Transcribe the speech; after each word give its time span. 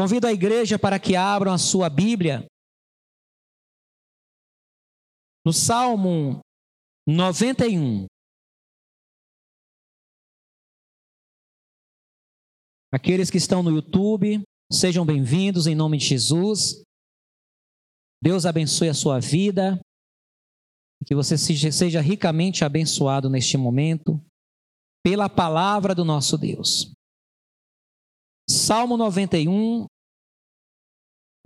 Convido 0.00 0.26
a 0.26 0.32
igreja 0.32 0.78
para 0.78 0.98
que 0.98 1.14
abram 1.14 1.52
a 1.52 1.58
sua 1.58 1.90
Bíblia 1.90 2.46
no 5.44 5.52
Salmo 5.52 6.40
91. 7.06 8.06
Aqueles 12.90 13.28
que 13.28 13.36
estão 13.36 13.62
no 13.62 13.70
YouTube, 13.70 14.42
sejam 14.72 15.04
bem-vindos 15.04 15.66
em 15.66 15.74
nome 15.74 15.98
de 15.98 16.06
Jesus. 16.06 16.82
Deus 18.22 18.46
abençoe 18.46 18.88
a 18.88 18.94
sua 18.94 19.20
vida. 19.20 19.78
Que 21.04 21.14
você 21.14 21.36
seja 21.36 22.00
ricamente 22.00 22.64
abençoado 22.64 23.28
neste 23.28 23.58
momento 23.58 24.18
pela 25.04 25.28
palavra 25.28 25.94
do 25.94 26.06
nosso 26.06 26.38
Deus. 26.38 26.90
Salmo 28.48 28.96
91, 28.96 29.86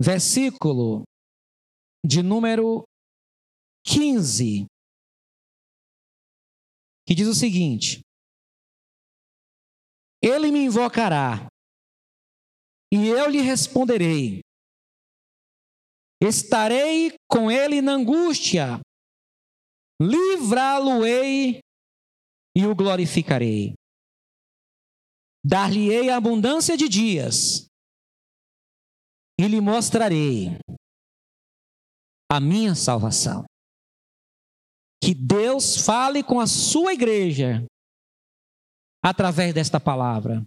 versículo 0.01 1.03
de 2.05 2.21
número 2.21 2.83
15, 3.85 4.65
que 7.07 7.15
diz 7.15 7.27
o 7.27 7.33
seguinte: 7.33 8.01
Ele 10.21 10.51
me 10.51 10.65
invocará, 10.65 11.47
e 12.91 13.07
eu 13.07 13.29
lhe 13.29 13.41
responderei. 13.41 14.41
Estarei 16.21 17.13
com 17.29 17.51
ele 17.51 17.81
na 17.81 17.93
angústia, 17.93 18.79
livrá-lo-ei 20.01 21.59
e 22.57 22.65
o 22.65 22.73
glorificarei. 22.73 23.73
Dar-lhe-ei 25.45 26.09
abundância 26.09 26.75
de 26.75 26.89
dias 26.89 27.67
e 29.39 29.47
lhe 29.47 29.59
mostrarei 29.59 30.57
a 32.31 32.39
minha 32.39 32.75
salvação. 32.75 33.45
Que 35.01 35.13
Deus 35.13 35.77
fale 35.77 36.23
com 36.23 36.39
a 36.39 36.47
sua 36.47 36.93
igreja 36.93 37.65
através 39.03 39.53
desta 39.53 39.79
palavra. 39.79 40.43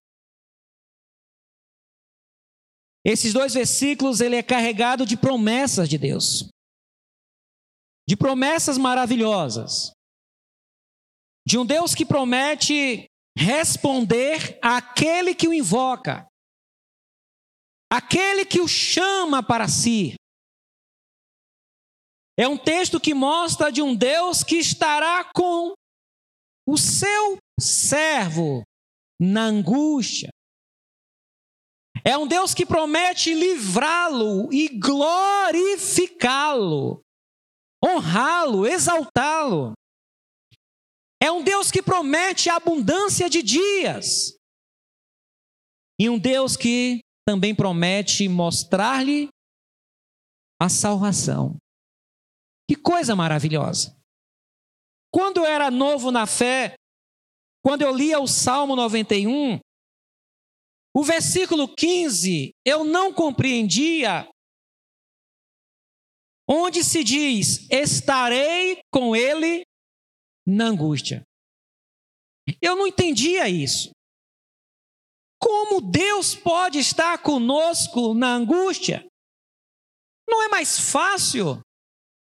Esses 3.05 3.33
dois 3.33 3.55
versículos 3.55 4.21
ele 4.21 4.37
é 4.37 4.43
carregado 4.43 5.07
de 5.07 5.17
promessas 5.17 5.89
de 5.89 5.97
Deus. 5.97 6.49
De 8.09 8.17
promessas 8.17 8.77
maravilhosas. 8.77 9.93
De 11.47 11.57
um 11.57 11.65
Deus 11.65 11.95
que 11.95 12.05
promete 12.05 13.07
responder 13.37 14.59
àquele 14.61 15.35
que 15.35 15.47
o 15.47 15.55
invoca, 15.55 16.28
aquele 17.91 18.45
que 18.45 18.61
o 18.61 18.69
chama 18.69 19.43
para 19.43 19.67
si. 19.69 20.15
É 22.39 22.47
um 22.47 22.57
texto 22.57 23.01
que 23.01 23.15
mostra 23.15 23.73
de 23.73 23.83
um 23.83 23.97
Deus 23.97 24.45
que 24.45 24.57
estará 24.57 25.25
com 25.35 25.73
o 26.67 26.77
seu 26.77 27.39
servo 27.59 28.63
na 29.21 29.45
angústia. 29.45 30.29
É 32.05 32.17
um 32.17 32.29
Deus 32.29 32.55
que 32.55 32.65
promete 32.65 33.35
livrá-lo 33.35 34.53
e 34.53 34.69
glorificá-lo, 34.69 37.01
honrá-lo, 37.85 38.65
exaltá-lo. 38.67 39.73
É 41.21 41.33
um 41.33 41.43
Deus 41.43 41.73
que 41.73 41.83
promete 41.83 42.49
abundância 42.49 43.29
de 43.29 43.43
dias. 43.43 44.37
E 46.01 46.09
um 46.09 46.17
Deus 46.17 46.57
que 46.57 47.01
também 47.29 47.55
promete 47.55 48.27
mostrar-lhe 48.27 49.29
a 50.59 50.67
salvação. 50.71 51.59
Que 52.67 52.75
coisa 52.75 53.15
maravilhosa. 53.15 53.95
Quando 55.13 55.41
eu 55.41 55.45
era 55.45 55.71
novo 55.71 56.11
na 56.11 56.27
fé, 56.27 56.75
quando 57.63 57.83
eu 57.83 57.95
lia 57.95 58.19
o 58.19 58.27
Salmo 58.27 58.75
91, 58.75 59.61
o 60.97 61.05
versículo 61.05 61.69
15, 61.69 62.53
eu 62.65 62.83
não 62.83 63.13
compreendia, 63.13 64.27
onde 66.49 66.83
se 66.83 67.05
diz: 67.05 67.69
Estarei 67.71 68.79
com 68.91 69.15
ele 69.15 69.65
na 70.47 70.69
angústia. 70.69 71.23
Eu 72.63 72.75
não 72.75 72.87
entendia 72.87 73.51
isso. 73.51 73.91
Como 75.41 75.81
Deus 75.81 76.35
pode 76.35 76.79
estar 76.79 77.19
conosco 77.23 78.15
na 78.15 78.35
angústia? 78.35 79.07
Não 80.29 80.43
é 80.43 80.49
mais 80.49 80.79
fácil 80.79 81.61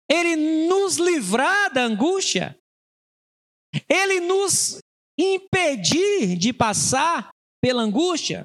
Ele 0.08 0.36
nos 0.68 0.96
livrar 0.96 1.72
da 1.72 1.82
angústia? 1.82 2.56
Ele 3.88 4.20
nos 4.20 4.78
impedir 5.18 6.36
de 6.36 6.52
passar 6.52 7.30
pela 7.60 7.82
angústia? 7.82 8.44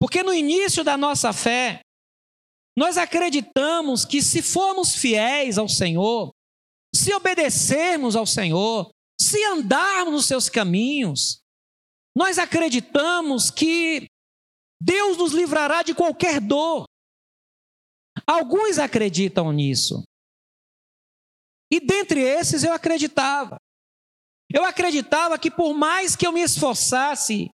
Porque 0.00 0.22
no 0.22 0.34
início 0.34 0.82
da 0.82 0.96
nossa 0.96 1.32
fé, 1.32 1.80
nós 2.76 2.96
acreditamos 2.98 4.04
que 4.04 4.22
se 4.22 4.42
formos 4.42 4.94
fiéis 4.94 5.58
ao 5.58 5.68
Senhor, 5.68 6.30
se 6.94 7.14
obedecermos 7.14 8.16
ao 8.16 8.26
Senhor, 8.26 8.90
se 9.20 9.42
andarmos 9.44 10.12
nos 10.12 10.26
seus 10.26 10.48
caminhos, 10.48 11.41
nós 12.16 12.38
acreditamos 12.38 13.50
que 13.50 14.06
Deus 14.80 15.16
nos 15.16 15.32
livrará 15.32 15.82
de 15.82 15.94
qualquer 15.94 16.40
dor. 16.40 16.84
Alguns 18.26 18.78
acreditam 18.78 19.52
nisso. 19.52 20.02
E 21.72 21.80
dentre 21.80 22.20
esses 22.20 22.62
eu 22.64 22.72
acreditava. 22.72 23.56
Eu 24.52 24.64
acreditava 24.64 25.38
que 25.38 25.50
por 25.50 25.72
mais 25.72 26.14
que 26.14 26.26
eu 26.26 26.32
me 26.32 26.42
esforçasse 26.42 27.48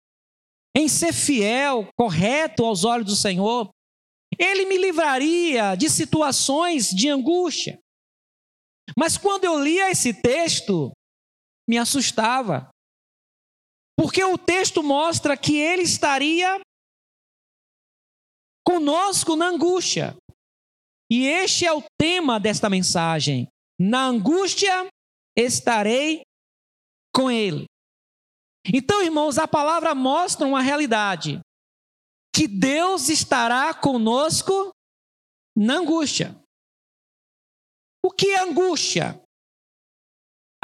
em 0.76 0.88
ser 0.88 1.14
fiel, 1.14 1.88
correto 1.96 2.66
aos 2.66 2.84
olhos 2.84 3.06
do 3.06 3.16
Senhor, 3.16 3.70
Ele 4.40 4.66
me 4.66 4.78
livraria 4.78 5.76
de 5.76 5.90
situações 5.90 6.90
de 6.90 7.10
angústia. 7.10 7.80
Mas 8.98 9.18
quando 9.18 9.44
eu 9.44 9.60
lia 9.60 9.92
esse 9.92 10.14
texto, 10.14 10.92
me 11.70 11.78
assustava. 11.78 12.70
Porque 13.98 14.24
o 14.24 14.38
texto 14.38 14.84
mostra 14.84 15.36
que 15.36 15.58
ele 15.58 15.82
estaria 15.82 16.62
conosco 18.66 19.36
na 19.36 19.48
angústia. 19.48 20.16
E 21.10 21.26
este 21.26 21.66
é 21.66 21.74
o 21.74 21.84
tema 22.00 22.40
desta 22.40 22.70
mensagem. 22.70 23.48
Na 23.80 24.06
angústia 24.06 24.88
estarei 25.36 26.22
com 27.14 27.32
ele. 27.32 27.66
Então, 28.74 29.02
irmãos, 29.02 29.38
a 29.38 29.48
palavra 29.48 29.96
mostra 29.96 30.46
uma 30.46 30.62
realidade: 30.62 31.40
que 32.36 32.48
Deus 32.48 33.10
estará 33.10 33.74
conosco 33.74 34.72
na 35.56 35.76
angústia. 35.76 36.36
O 38.04 38.12
que 38.12 38.28
é 38.28 38.40
angústia? 38.40 39.20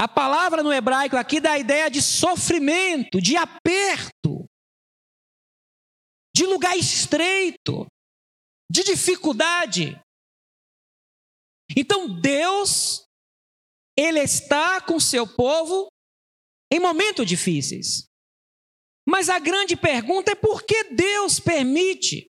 A 0.00 0.08
palavra 0.08 0.62
no 0.62 0.72
hebraico 0.72 1.16
aqui 1.16 1.40
dá 1.40 1.52
a 1.52 1.58
ideia 1.58 1.88
de 1.88 2.02
sofrimento, 2.02 3.20
de 3.20 3.36
aperto, 3.36 4.44
de 6.34 6.46
lugar 6.46 6.76
estreito, 6.76 7.86
de 8.70 8.82
dificuldade. 8.82 10.00
Então 11.76 12.20
Deus, 12.20 13.04
Ele 13.96 14.20
está 14.20 14.80
com 14.80 14.98
seu 14.98 15.26
povo 15.26 15.88
em 16.72 16.80
momentos 16.80 17.26
difíceis. 17.26 18.06
Mas 19.08 19.28
a 19.28 19.38
grande 19.38 19.76
pergunta 19.76 20.32
é 20.32 20.34
por 20.34 20.64
que 20.64 20.84
Deus 20.84 21.38
permite 21.38 22.26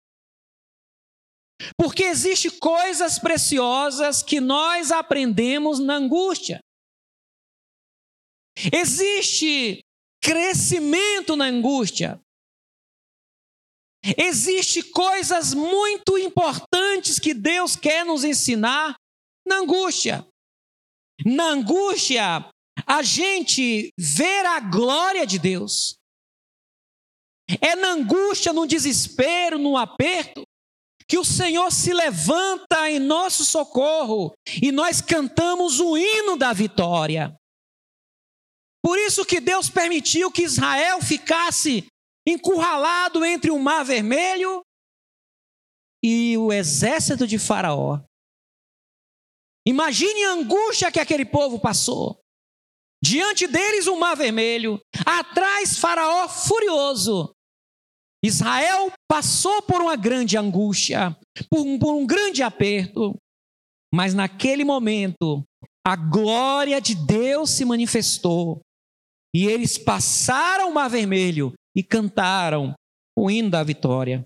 porque 1.76 2.04
existem 2.04 2.56
coisas 2.58 3.18
preciosas 3.18 4.22
que 4.22 4.40
nós 4.40 4.92
aprendemos 4.92 5.78
na 5.78 5.94
angústia. 5.94 6.60
Existe 8.72 9.80
crescimento 10.20 11.36
na 11.36 11.46
angústia. 11.46 12.20
Existem 14.16 14.82
coisas 14.90 15.54
muito 15.54 16.16
importantes 16.18 17.18
que 17.18 17.34
Deus 17.34 17.76
quer 17.76 18.04
nos 18.04 18.24
ensinar 18.24 18.94
na 19.46 19.56
angústia. 19.56 20.26
Na 21.24 21.50
angústia, 21.50 22.48
a 22.86 23.02
gente 23.02 23.92
ver 23.98 24.46
a 24.46 24.60
glória 24.60 25.26
de 25.26 25.38
Deus. 25.38 25.96
É 27.60 27.74
na 27.74 27.92
angústia, 27.92 28.52
no 28.52 28.66
desespero, 28.66 29.58
no 29.58 29.76
aperto, 29.76 30.42
que 31.08 31.18
o 31.18 31.24
Senhor 31.24 31.72
se 31.72 31.92
levanta 31.94 32.90
em 32.90 32.98
nosso 32.98 33.44
socorro 33.44 34.32
e 34.62 34.70
nós 34.70 35.00
cantamos 35.00 35.80
o 35.80 35.96
hino 35.96 36.36
da 36.36 36.52
vitória. 36.52 37.34
Por 38.88 38.98
isso 38.98 39.22
que 39.22 39.38
Deus 39.38 39.68
permitiu 39.68 40.32
que 40.32 40.44
Israel 40.44 41.02
ficasse 41.02 41.86
encurralado 42.26 43.22
entre 43.22 43.50
o 43.50 43.58
Mar 43.58 43.84
Vermelho 43.84 44.62
e 46.02 46.38
o 46.38 46.50
exército 46.50 47.26
de 47.26 47.38
Faraó. 47.38 48.00
Imagine 49.66 50.24
a 50.24 50.32
angústia 50.32 50.90
que 50.90 50.98
aquele 50.98 51.26
povo 51.26 51.60
passou. 51.60 52.18
Diante 53.04 53.46
deles 53.46 53.86
o 53.86 54.00
mar 54.00 54.16
vermelho, 54.16 54.80
atrás 55.04 55.76
Faraó 55.76 56.26
furioso. 56.26 57.30
Israel 58.24 58.90
passou 59.06 59.60
por 59.60 59.82
uma 59.82 59.96
grande 59.96 60.38
angústia, 60.38 61.14
por 61.50 61.60
um, 61.60 61.78
por 61.78 61.94
um 61.94 62.06
grande 62.06 62.42
aperto, 62.42 63.14
mas 63.92 64.14
naquele 64.14 64.64
momento 64.64 65.44
a 65.86 65.94
glória 65.94 66.80
de 66.80 66.94
Deus 66.94 67.50
se 67.50 67.66
manifestou 67.66 68.62
e 69.34 69.46
eles 69.46 69.76
passaram 69.76 70.70
o 70.70 70.74
mar 70.74 70.88
vermelho 70.88 71.52
e 71.76 71.82
cantaram 71.82 72.74
o 73.16 73.30
hino 73.30 73.50
da 73.50 73.62
vitória. 73.62 74.24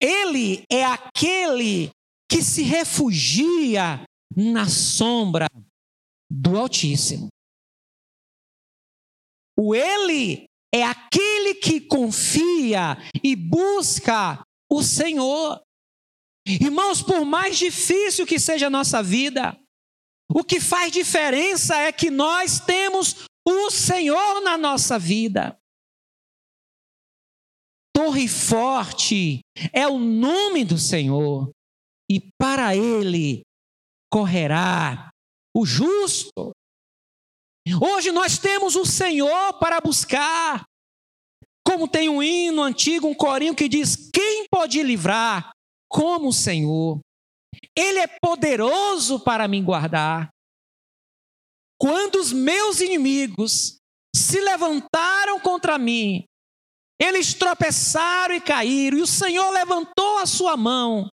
Ele 0.00 0.64
é 0.70 0.84
aquele 0.84 1.90
que 2.30 2.40
se 2.40 2.62
refugia 2.62 4.04
na 4.30 4.68
sombra 4.68 5.48
do 6.30 6.56
Altíssimo. 6.56 7.26
O 9.58 9.74
ele 9.74 10.45
é 10.74 10.82
aquele 10.84 11.54
que 11.54 11.80
confia 11.80 12.96
e 13.22 13.34
busca 13.34 14.42
o 14.70 14.82
Senhor. 14.82 15.60
Irmãos, 16.46 17.02
por 17.02 17.24
mais 17.24 17.58
difícil 17.58 18.26
que 18.26 18.38
seja 18.38 18.68
a 18.68 18.70
nossa 18.70 19.02
vida, 19.02 19.58
o 20.30 20.44
que 20.44 20.60
faz 20.60 20.92
diferença 20.92 21.76
é 21.76 21.92
que 21.92 22.10
nós 22.10 22.60
temos 22.60 23.26
o 23.46 23.70
Senhor 23.70 24.40
na 24.42 24.58
nossa 24.58 24.98
vida. 24.98 25.56
Torre 27.94 28.28
forte 28.28 29.40
é 29.72 29.88
o 29.88 29.98
nome 29.98 30.64
do 30.64 30.76
Senhor, 30.76 31.50
e 32.10 32.20
para 32.38 32.76
ele 32.76 33.42
correrá 34.12 35.10
o 35.56 35.64
justo. 35.64 36.52
Hoje 37.74 38.12
nós 38.12 38.38
temos 38.38 38.76
o 38.76 38.84
Senhor 38.84 39.54
para 39.58 39.80
buscar. 39.80 40.64
Como 41.66 41.88
tem 41.88 42.08
um 42.08 42.22
hino 42.22 42.62
antigo, 42.62 43.08
um 43.08 43.14
corinho 43.14 43.56
que 43.56 43.68
diz: 43.68 44.08
Quem 44.12 44.46
pode 44.48 44.80
livrar 44.82 45.50
como 45.88 46.28
o 46.28 46.32
Senhor? 46.32 47.00
Ele 47.76 47.98
é 47.98 48.06
poderoso 48.06 49.18
para 49.18 49.48
me 49.48 49.60
guardar. 49.60 50.28
Quando 51.78 52.16
os 52.16 52.32
meus 52.32 52.80
inimigos 52.80 53.78
se 54.14 54.40
levantaram 54.40 55.40
contra 55.40 55.76
mim, 55.76 56.24
eles 56.98 57.34
tropeçaram 57.34 58.34
e 58.34 58.40
caíram, 58.40 58.98
e 58.98 59.02
o 59.02 59.06
Senhor 59.06 59.50
levantou 59.50 60.18
a 60.18 60.26
sua 60.26 60.56
mão 60.56 61.08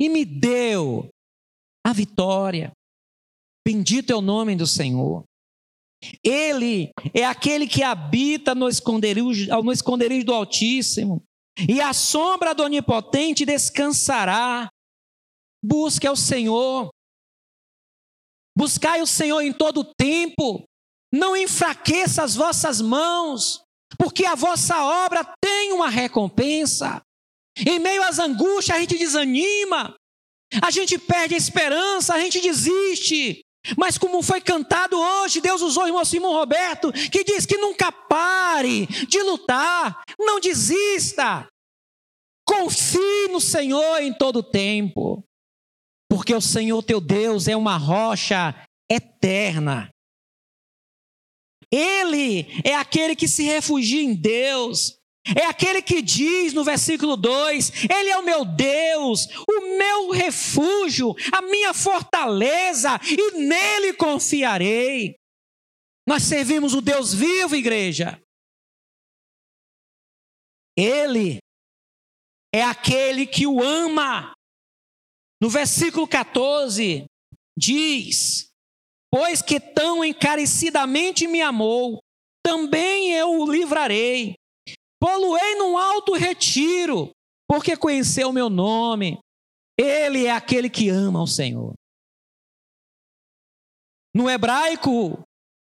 e 0.00 0.08
me 0.08 0.24
deu 0.24 1.08
a 1.84 1.92
vitória. 1.92 2.70
Bendito 3.66 4.12
é 4.12 4.16
o 4.16 4.20
nome 4.20 4.54
do 4.54 4.66
Senhor. 4.66 5.24
Ele 6.24 6.90
é 7.12 7.24
aquele 7.24 7.66
que 7.66 7.82
habita 7.82 8.54
no 8.54 8.68
esconderijo, 8.68 9.50
no 9.62 9.72
esconderijo 9.72 10.24
do 10.24 10.34
Altíssimo, 10.34 11.22
e 11.68 11.80
a 11.80 11.92
sombra 11.92 12.54
do 12.54 12.62
Onipotente 12.62 13.44
descansará. 13.44 14.68
Busque 15.62 16.06
ao 16.06 16.16
Senhor, 16.16 16.88
buscai 18.56 19.02
o 19.02 19.06
Senhor 19.06 19.42
em 19.42 19.52
todo 19.52 19.80
o 19.80 19.94
tempo, 19.94 20.64
não 21.12 21.36
enfraqueça 21.36 22.22
as 22.22 22.34
vossas 22.34 22.80
mãos, 22.80 23.62
porque 23.98 24.24
a 24.24 24.34
vossa 24.34 24.82
obra 24.82 25.22
tem 25.42 25.72
uma 25.72 25.90
recompensa. 25.90 27.02
Em 27.58 27.78
meio 27.78 28.02
às 28.02 28.18
angústias, 28.18 28.76
a 28.76 28.80
gente 28.80 28.96
desanima, 28.96 29.94
a 30.62 30.70
gente 30.70 30.98
perde 30.98 31.34
a 31.34 31.38
esperança, 31.38 32.14
a 32.14 32.20
gente 32.20 32.40
desiste. 32.40 33.42
Mas 33.76 33.98
como 33.98 34.22
foi 34.22 34.40
cantado 34.40 34.98
hoje, 34.98 35.40
Deus 35.40 35.60
usou 35.60 35.84
o 35.84 35.86
irmão 35.86 36.04
Simão 36.04 36.32
Roberto, 36.32 36.92
que 36.92 37.22
diz 37.24 37.44
que 37.44 37.58
nunca 37.58 37.92
pare 37.92 38.86
de 38.86 39.22
lutar, 39.22 40.02
não 40.18 40.40
desista. 40.40 41.46
Confie 42.46 43.28
no 43.30 43.40
Senhor 43.40 44.02
em 44.02 44.12
todo 44.12 44.42
tempo, 44.42 45.22
porque 46.08 46.34
o 46.34 46.40
Senhor 46.40 46.82
teu 46.82 47.00
Deus 47.00 47.48
é 47.48 47.56
uma 47.56 47.76
rocha 47.76 48.54
eterna. 48.90 49.90
Ele 51.70 52.46
é 52.64 52.74
aquele 52.74 53.14
que 53.14 53.28
se 53.28 53.44
refugia 53.44 54.02
em 54.02 54.14
Deus. 54.14 54.99
É 55.26 55.44
aquele 55.44 55.82
que 55.82 56.00
diz 56.00 56.52
no 56.52 56.64
versículo 56.64 57.16
2: 57.16 57.84
Ele 57.90 58.10
é 58.10 58.18
o 58.18 58.24
meu 58.24 58.44
Deus, 58.44 59.26
o 59.48 59.76
meu 59.76 60.10
refúgio, 60.10 61.14
a 61.32 61.42
minha 61.42 61.74
fortaleza, 61.74 62.98
e 63.02 63.32
nele 63.32 63.92
confiarei. 63.92 65.14
Nós 66.08 66.22
servimos 66.22 66.74
o 66.74 66.80
Deus 66.80 67.12
vivo, 67.12 67.54
igreja. 67.54 68.20
Ele 70.76 71.38
é 72.54 72.62
aquele 72.62 73.26
que 73.26 73.46
o 73.46 73.62
ama. 73.62 74.32
No 75.40 75.50
versículo 75.50 76.08
14, 76.08 77.04
diz: 77.56 78.48
Pois 79.12 79.42
que 79.42 79.60
tão 79.60 80.02
encarecidamente 80.02 81.26
me 81.26 81.42
amou, 81.42 82.00
também 82.42 83.12
eu 83.12 83.40
o 83.40 83.50
livrarei 83.50 84.39
Poluei 85.00 85.54
num 85.56 85.78
alto 85.78 86.14
retiro, 86.14 87.10
porque 87.48 87.76
conheceu 87.76 88.28
o 88.28 88.32
meu 88.32 88.50
nome. 88.50 89.18
Ele 89.78 90.26
é 90.26 90.30
aquele 90.30 90.68
que 90.68 90.90
ama 90.90 91.22
o 91.22 91.26
Senhor. 91.26 91.72
No 94.14 94.28
hebraico, 94.28 95.22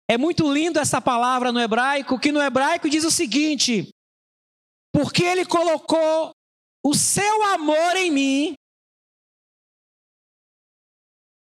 é 0.09 0.17
muito 0.17 0.51
lindo 0.51 0.79
essa 0.79 0.99
palavra 0.99 1.51
no 1.51 1.59
hebraico, 1.59 2.19
que 2.19 2.31
no 2.31 2.41
hebraico 2.41 2.89
diz 2.89 3.03
o 3.03 3.11
seguinte: 3.11 3.89
porque 4.91 5.23
ele 5.23 5.45
colocou 5.45 6.31
o 6.83 6.95
seu 6.95 7.43
amor 7.43 7.95
em 7.97 8.09
mim, 8.09 8.55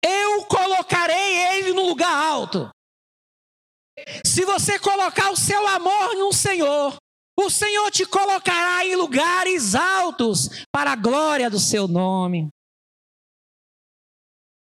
eu 0.03 0.45
colocarei 0.45 1.57
ele 1.57 1.73
no 1.73 1.87
lugar 1.87 2.11
alto. 2.11 2.69
Se 4.25 4.45
você 4.45 4.77
colocar 4.79 5.31
o 5.31 5.35
seu 5.35 5.65
amor 5.67 6.15
no 6.15 6.31
Senhor, 6.31 6.97
o 7.45 7.49
Senhor 7.49 7.89
te 7.91 8.05
colocará 8.05 8.85
em 8.85 8.95
lugares 8.95 9.75
altos 9.75 10.49
para 10.71 10.91
a 10.91 10.95
glória 10.95 11.49
do 11.49 11.59
seu 11.59 11.87
nome. 11.87 12.49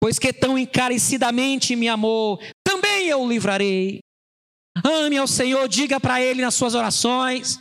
Pois 0.02 0.18
que 0.18 0.34
tão 0.34 0.58
encarecidamente 0.58 1.76
me 1.76 1.88
amou, 1.88 2.40
também 2.66 3.08
eu 3.08 3.22
o 3.22 3.30
livrarei. 3.30 4.00
Ame 4.84 5.18
ao 5.18 5.28
Senhor, 5.28 5.68
diga 5.68 6.00
para 6.00 6.22
Ele 6.22 6.42
nas 6.42 6.56
suas 6.56 6.74
orações. 6.74 7.60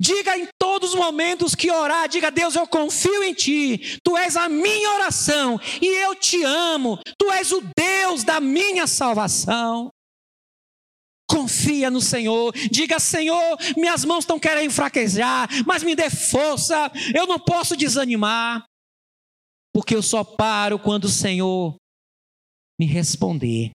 Diga 0.00 0.36
em 0.36 0.48
todos 0.58 0.90
os 0.90 0.96
momentos 0.96 1.54
que 1.54 1.70
orar, 1.70 2.08
diga: 2.08 2.30
Deus, 2.30 2.54
eu 2.54 2.66
confio 2.66 3.22
em 3.22 3.32
Ti, 3.32 3.98
Tu 4.02 4.16
és 4.16 4.36
a 4.36 4.48
minha 4.48 4.90
oração 4.94 5.58
e 5.80 5.86
eu 5.86 6.14
te 6.14 6.42
amo, 6.42 6.98
Tu 7.18 7.30
és 7.30 7.52
o 7.52 7.62
Deus 7.76 8.24
da 8.24 8.40
minha 8.40 8.86
salvação. 8.86 9.90
Confia 11.34 11.90
no 11.90 12.00
Senhor, 12.00 12.54
diga: 12.70 13.00
Senhor, 13.00 13.58
minhas 13.76 14.04
mãos 14.04 14.24
estão 14.24 14.38
querendo 14.38 14.70
fraquejar, 14.70 15.48
mas 15.66 15.82
me 15.82 15.96
dê 15.96 16.08
força, 16.08 16.92
eu 17.14 17.26
não 17.26 17.38
posso 17.38 17.76
desanimar, 17.76 18.64
porque 19.72 19.94
eu 19.96 20.02
só 20.02 20.22
paro 20.22 20.78
quando 20.78 21.04
o 21.04 21.08
Senhor 21.08 21.74
me 22.78 22.86
responder. 22.86 23.70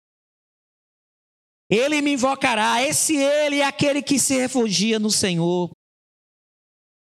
Ele 1.70 2.02
me 2.02 2.12
invocará, 2.12 2.82
esse 2.82 3.16
Ele 3.16 3.60
é 3.60 3.64
aquele 3.64 4.02
que 4.02 4.18
se 4.18 4.36
refugia 4.36 4.98
no 4.98 5.10
Senhor 5.10 5.70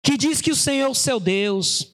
que 0.08 0.16
diz 0.16 0.40
que 0.40 0.50
o 0.50 0.56
Senhor 0.56 0.86
é 0.86 0.88
o 0.88 0.94
seu 0.94 1.20
Deus. 1.20 1.90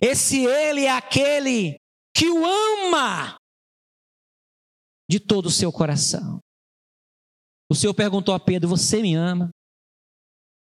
Esse 0.00 0.46
Ele 0.46 0.86
é 0.86 0.90
aquele 0.90 1.76
que 2.16 2.30
o 2.30 2.44
ama 2.44 3.36
de 5.10 5.20
todo 5.20 5.46
o 5.46 5.50
seu 5.50 5.70
coração. 5.70 6.40
O 7.74 7.76
Senhor 7.76 7.92
perguntou 7.92 8.32
a 8.32 8.38
Pedro: 8.38 8.68
Você 8.68 9.02
me 9.02 9.16
ama? 9.16 9.50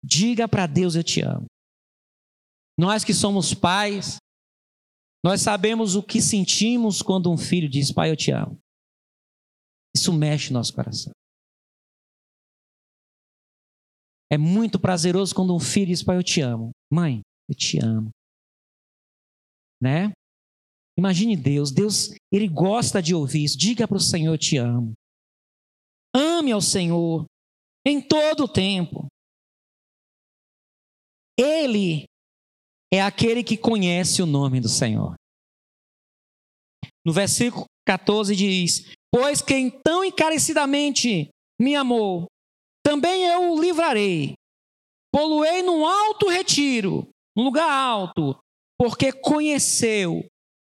Diga 0.00 0.48
para 0.48 0.68
Deus: 0.68 0.94
Eu 0.94 1.02
te 1.02 1.20
amo. 1.20 1.46
Nós 2.78 3.02
que 3.02 3.12
somos 3.12 3.52
pais, 3.52 4.18
nós 5.24 5.40
sabemos 5.40 5.96
o 5.96 6.04
que 6.04 6.22
sentimos 6.22 7.02
quando 7.02 7.28
um 7.28 7.36
filho 7.36 7.68
diz: 7.68 7.90
Pai, 7.90 8.12
eu 8.12 8.16
te 8.16 8.30
amo. 8.30 8.56
Isso 9.92 10.12
mexe 10.12 10.52
no 10.52 10.60
nosso 10.60 10.72
coração. 10.72 11.10
É 14.32 14.38
muito 14.38 14.78
prazeroso 14.78 15.34
quando 15.34 15.52
um 15.52 15.58
filho 15.58 15.88
diz: 15.88 16.04
Pai, 16.04 16.16
eu 16.16 16.22
te 16.22 16.40
amo. 16.40 16.70
Mãe, 16.92 17.22
eu 17.48 17.56
te 17.56 17.84
amo. 17.84 18.10
Né? 19.82 20.12
Imagine 20.96 21.36
Deus. 21.36 21.72
Deus, 21.72 22.10
Ele 22.32 22.46
gosta 22.46 23.02
de 23.02 23.16
ouvir 23.16 23.42
isso. 23.42 23.58
Diga 23.58 23.88
para 23.88 23.96
o 23.96 24.00
Senhor: 24.00 24.32
Eu 24.32 24.38
te 24.38 24.56
amo. 24.56 24.92
Ame 26.14 26.52
ao 26.52 26.60
Senhor 26.60 27.24
em 27.86 28.00
todo 28.00 28.44
o 28.44 28.48
tempo. 28.48 29.06
Ele 31.38 32.04
é 32.92 33.00
aquele 33.00 33.42
que 33.42 33.56
conhece 33.56 34.20
o 34.20 34.26
nome 34.26 34.60
do 34.60 34.68
Senhor. 34.68 35.14
No 37.04 37.12
versículo 37.12 37.64
14 37.86 38.34
diz: 38.36 38.92
Pois 39.10 39.40
quem 39.40 39.70
tão 39.70 40.04
encarecidamente 40.04 41.28
me 41.58 41.74
amou, 41.74 42.26
também 42.84 43.26
eu 43.26 43.52
o 43.52 43.60
livrarei. 43.60 44.34
Poluei 45.12 45.62
num 45.62 45.84
alto 45.84 46.28
retiro, 46.28 47.08
num 47.36 47.44
lugar 47.44 47.70
alto, 47.70 48.38
porque 48.78 49.12
conheceu 49.12 50.24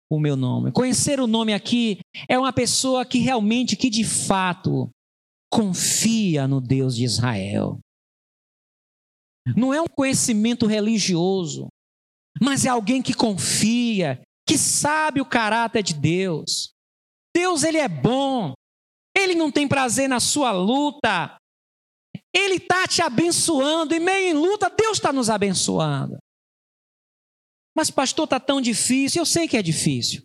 o 0.10 0.20
meu 0.20 0.36
nome. 0.36 0.72
Conhecer 0.72 1.20
o 1.20 1.28
nome 1.28 1.54
aqui 1.54 2.00
é 2.30 2.38
uma 2.38 2.54
pessoa 2.54 3.06
que 3.06 3.20
realmente, 3.20 3.76
que 3.76 3.90
de 3.90 4.04
fato, 4.04 4.90
confia 5.52 6.48
no 6.48 6.62
Deus 6.62 6.96
de 6.96 7.04
Israel. 7.04 7.80
Não 9.56 9.74
é 9.74 9.82
um 9.82 9.88
conhecimento 9.88 10.66
religioso, 10.66 11.68
mas 12.42 12.66
é 12.66 12.70
alguém 12.70 13.02
que 13.02 13.14
confia, 13.14 14.22
que 14.48 14.58
sabe 14.58 15.20
o 15.20 15.26
caráter 15.26 15.84
de 15.84 15.94
Deus. 15.94 16.72
Deus, 17.36 17.64
ele 17.64 17.78
é 17.78 17.88
bom. 17.88 18.54
Ele 19.16 19.36
não 19.36 19.52
tem 19.52 19.68
prazer 19.68 20.08
na 20.08 20.22
sua 20.22 20.54
luta, 20.54 21.38
ele 22.34 22.56
está 22.56 22.88
te 22.88 23.02
abençoando, 23.02 23.94
e 23.94 24.00
meio 24.00 24.30
em 24.30 24.34
luta, 24.34 24.70
Deus 24.70 24.98
está 24.98 25.12
nos 25.12 25.30
abençoando. 25.30 26.18
Mas, 27.76 27.90
pastor, 27.90 28.24
está 28.24 28.40
tão 28.40 28.62
difícil. 28.62 29.22
Eu 29.22 29.26
sei 29.26 29.48
que 29.48 29.58
é 29.58 29.62
difícil. 29.62 30.22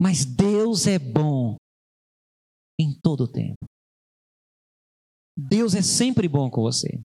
Mas 0.00 0.24
Deus 0.24 0.86
é 0.86 0.98
bom 0.98 1.56
em 2.82 2.98
todo 3.00 3.24
o 3.24 3.28
tempo. 3.30 3.64
Deus 5.36 5.74
é 5.74 5.82
sempre 5.82 6.28
bom 6.28 6.50
com 6.50 6.62
você. 6.62 7.00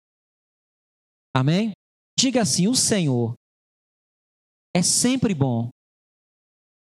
Amém? 1.35 1.71
Diga 2.19 2.41
assim: 2.41 2.67
o 2.67 2.75
Senhor 2.75 3.33
é 4.75 4.81
sempre 4.81 5.33
bom 5.33 5.69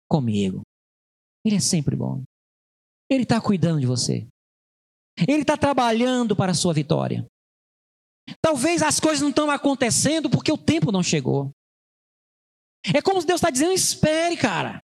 comigo. 0.09 0.61
Ele 1.45 1.55
é 1.55 1.59
sempre 1.59 1.95
bom. 1.95 2.23
Ele 3.09 3.23
está 3.23 3.41
cuidando 3.41 3.79
de 3.79 3.85
você. 3.85 4.27
Ele 5.27 5.41
está 5.41 5.57
trabalhando 5.57 6.35
para 6.35 6.51
a 6.51 6.55
sua 6.55 6.73
vitória. 6.73 7.25
Talvez 8.41 8.81
as 8.81 8.99
coisas 8.99 9.21
não 9.21 9.29
estão 9.29 9.49
acontecendo 9.49 10.29
porque 10.29 10.51
o 10.51 10.57
tempo 10.57 10.91
não 10.91 11.03
chegou. 11.03 11.51
É 12.93 13.01
como 13.01 13.23
Deus 13.23 13.39
está 13.39 13.49
dizendo: 13.49 13.73
espere, 13.73 14.37
cara. 14.37 14.79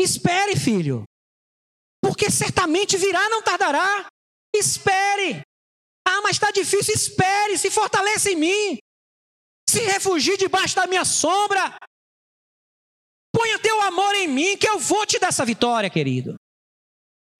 Espere, 0.00 0.56
filho. 0.56 1.04
Porque 2.08 2.30
certamente 2.30 2.96
virá, 2.96 3.28
não 3.28 3.42
tardará. 3.42 4.08
Espere. 4.56 5.42
Ah, 6.06 6.22
mas 6.22 6.36
está 6.36 6.50
difícil. 6.50 6.94
Espere. 6.94 7.58
Se 7.58 7.70
fortaleça 7.70 8.30
em 8.30 8.36
mim. 8.36 8.78
Se 9.68 9.80
refugie 9.80 10.38
debaixo 10.38 10.74
da 10.74 10.86
minha 10.86 11.04
sombra. 11.04 11.78
Ponha 13.30 13.58
teu 13.58 13.78
amor 13.82 14.14
em 14.14 14.26
mim, 14.26 14.56
que 14.56 14.66
eu 14.66 14.78
vou 14.78 15.04
te 15.04 15.18
dar 15.18 15.28
essa 15.28 15.44
vitória, 15.44 15.90
querido. 15.90 16.34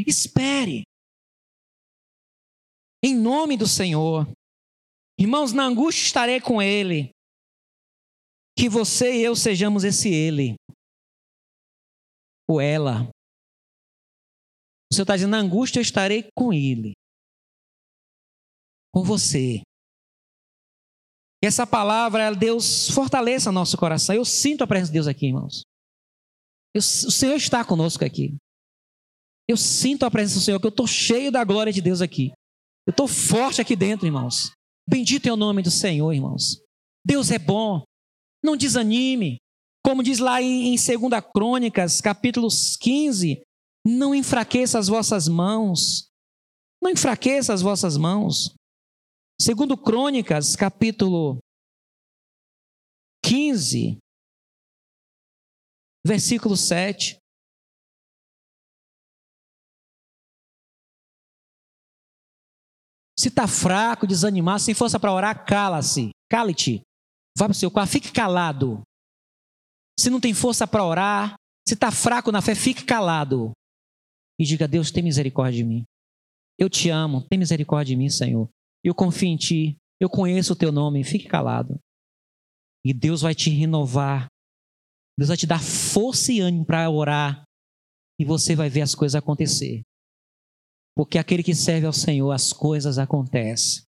Espere 0.07 0.83
em 3.03 3.15
nome 3.15 3.57
do 3.57 3.67
Senhor. 3.67 4.29
Irmãos, 5.19 5.55
na 5.55 5.65
angústia 5.65 6.05
estarei 6.05 6.43
com 6.43 6.61
Ele. 6.61 7.11
Que 8.57 8.69
você 8.69 9.17
e 9.17 9.25
eu 9.25 9.35
sejamos 9.35 9.83
esse 9.83 10.13
Ele. 10.13 10.57
Ou 12.47 12.61
ela. 12.61 13.09
O 14.91 14.95
Senhor 14.95 15.05
está 15.05 15.17
dizendo, 15.17 15.31
na 15.31 15.39
angústia 15.39 15.79
eu 15.79 15.83
estarei 15.83 16.29
com 16.35 16.53
Ele. 16.53 16.93
Com 18.93 19.03
você. 19.03 19.63
E 21.43 21.47
essa 21.47 21.67
palavra, 21.67 22.33
Deus 22.33 22.91
fortaleça 22.91 23.53
nosso 23.53 23.77
coração. 23.77 24.15
Eu 24.15 24.25
sinto 24.25 24.65
a 24.65 24.67
presença 24.67 24.91
de 24.91 24.95
Deus 24.95 25.07
aqui, 25.07 25.27
irmãos. 25.27 25.63
Eu, 26.75 26.81
o 26.81 27.11
Senhor 27.11 27.37
está 27.37 27.65
conosco 27.65 28.05
aqui. 28.05 28.37
Eu 29.49 29.57
sinto 29.57 30.05
a 30.05 30.11
presença 30.11 30.41
do 30.41 30.45
Senhor, 30.45 30.61
que 30.61 30.67
eu 30.67 30.71
estou 30.71 30.87
cheio 30.87 31.31
da 31.31 31.45
glória 31.45 31.73
de 31.73 31.81
Deus 31.81 32.01
aqui. 32.01 32.33
Eu 32.87 32.91
estou 32.91 33.07
forte 33.07 33.61
aqui 33.61 33.77
dentro, 33.77 34.07
irmãos. 34.07 34.51
Bendito 34.89 35.29
é 35.29 35.33
o 35.33 35.37
nome 35.37 35.63
do 35.63 35.71
Senhor, 35.71 36.13
irmãos. 36.13 36.61
Deus 37.07 37.31
é 37.31 37.39
bom. 37.39 37.83
Não 38.43 38.57
desanime. 38.57 39.37
Como 39.85 40.03
diz 40.03 40.19
lá 40.19 40.43
em, 40.43 40.75
em 40.75 40.77
2 40.77 41.25
Crônicas, 41.33 42.01
capítulo 42.01 42.49
15, 42.81 43.43
não 43.89 44.15
enfraqueça 44.15 44.79
as 44.79 44.89
vossas 44.89 45.27
mãos. 45.29 46.11
Não 46.83 46.91
enfraqueça 46.91 47.53
as 47.53 47.63
vossas 47.63 47.97
mãos. 47.97 48.55
Segundo 49.41 49.77
Crônicas, 49.77 50.55
capítulo 50.55 51.39
15, 53.25 53.99
versículo 56.07 56.57
7. 56.57 57.19
Se 63.19 63.29
está 63.29 63.49
fraco, 63.49 64.07
desanimado, 64.07 64.61
sem 64.61 64.75
força 64.75 65.01
para 65.01 65.13
orar, 65.13 65.45
cala-se. 65.45 66.11
Cale-te. 66.31 66.83
Vá 67.37 67.47
para 67.47 67.53
o 67.53 67.55
seu 67.55 67.71
quarto, 67.71 67.91
fique 67.91 68.13
calado. 68.13 68.83
Se 69.99 70.11
não 70.11 70.21
tem 70.21 70.33
força 70.33 70.67
para 70.67 70.85
orar, 70.85 71.35
se 71.67 71.75
está 71.75 71.91
fraco 71.91 72.31
na 72.31 72.41
fé, 72.41 72.55
fique 72.55 72.85
calado. 72.85 73.53
E 74.39 74.45
diga: 74.45 74.69
Deus, 74.69 74.91
tem 74.91 75.03
misericórdia 75.03 75.63
de 75.63 75.65
mim. 75.65 75.85
Eu 76.59 76.69
te 76.69 76.91
amo, 76.91 77.23
tem 77.29 77.39
misericórdia 77.39 77.95
de 77.95 77.97
mim, 77.97 78.09
Senhor. 78.09 78.49
Eu 78.85 78.95
confio 78.95 79.29
em 79.29 79.37
Ti, 79.37 79.77
eu 80.01 80.09
conheço 80.09 80.53
o 80.53 80.57
Teu 80.57 80.73
nome, 80.73 81.05
fique 81.05 81.29
calado. 81.29 81.79
E 82.85 82.93
Deus 82.93 83.23
vai 83.23 83.35
te 83.35 83.51
renovar. 83.51 84.29
Deus 85.19 85.29
vai 85.29 85.37
te 85.37 85.47
dar 85.47 85.63
força 85.63 86.33
e 86.33 86.41
ânimo 86.41 86.65
para 86.65 86.89
orar. 86.89 87.43
E 88.21 88.25
você 88.25 88.55
vai 88.55 88.69
ver 88.69 88.83
as 88.83 88.95
coisas 88.95 89.15
acontecer. 89.15 89.83
Porque 90.97 91.19
aquele 91.19 91.43
que 91.43 91.55
serve 91.55 91.87
ao 91.87 91.93
Senhor, 91.93 92.31
as 92.31 92.53
coisas 92.53 92.99
acontecem. 92.99 93.83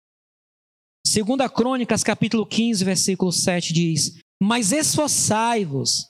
Segunda 1.05 1.49
Crônicas, 1.49 2.03
capítulo 2.03 2.45
15, 2.45 2.83
versículo 2.83 3.31
7 3.31 3.73
diz: 3.73 4.19
Mas 4.41 4.71
esforçai-vos 4.71 6.07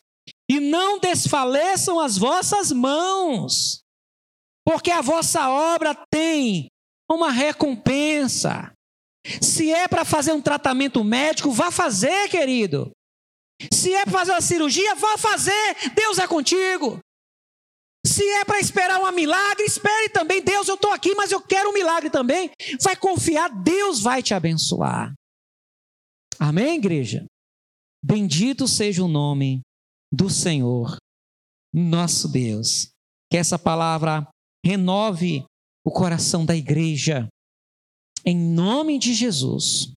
e 0.49 0.59
não 0.59 0.99
desfaleçam 0.99 1.99
as 1.99 2.17
vossas 2.17 2.71
mãos, 2.71 3.81
porque 4.65 4.91
a 4.91 5.01
vossa 5.01 5.49
obra 5.49 5.95
tem 6.11 6.67
uma 7.11 7.31
recompensa. 7.31 8.71
Se 9.41 9.71
é 9.71 9.87
para 9.87 10.05
fazer 10.05 10.33
um 10.33 10.41
tratamento 10.41 11.03
médico, 11.03 11.51
vá 11.51 11.71
fazer, 11.71 12.29
querido. 12.29 12.91
Se 13.71 13.93
é 13.93 14.03
para 14.03 14.13
fazer 14.13 14.31
uma 14.31 14.41
cirurgia, 14.41 14.95
vá 14.95 15.17
fazer. 15.17 15.75
Deus 15.93 16.17
é 16.17 16.27
contigo. 16.27 16.99
Se 18.05 18.23
é 18.23 18.45
para 18.45 18.59
esperar 18.59 19.01
um 19.01 19.11
milagre, 19.11 19.65
espere 19.65 20.09
também. 20.09 20.41
Deus, 20.41 20.67
eu 20.67 20.75
estou 20.75 20.91
aqui, 20.91 21.13
mas 21.15 21.31
eu 21.31 21.41
quero 21.41 21.69
um 21.69 21.73
milagre 21.73 22.09
também. 22.09 22.49
Vai 22.81 22.95
confiar, 22.95 23.49
Deus 23.49 24.01
vai 24.01 24.23
te 24.23 24.33
abençoar. 24.33 25.13
Amém, 26.39 26.77
igreja? 26.77 27.25
Bendito 28.03 28.67
seja 28.67 29.03
o 29.03 29.09
nome 29.09 29.59
do 30.11 30.29
Senhor, 30.29 30.95
nosso 31.73 32.29
Deus. 32.29 32.89
Que 33.29 33.37
essa 33.37 33.59
palavra 33.59 34.25
renove 34.65 35.43
o 35.85 35.91
coração 35.91 36.45
da 36.45 36.55
igreja. 36.55 37.27
Em 38.25 38.37
nome 38.37 38.99
de 38.99 39.13
Jesus. 39.13 39.91